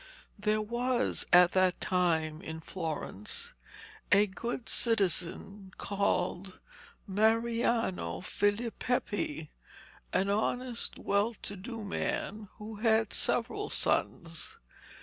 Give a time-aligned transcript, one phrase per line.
[0.39, 3.53] There was at that time in Florence
[4.11, 6.57] a good citizen called
[7.05, 9.49] Mariano Filipepi,
[10.11, 14.57] an honest, well to do man, who had several sons.